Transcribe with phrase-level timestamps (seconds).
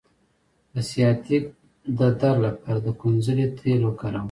[0.73, 1.43] د سیاتیک
[1.99, 4.19] درد لپاره د کونځلې تېل وکاروئ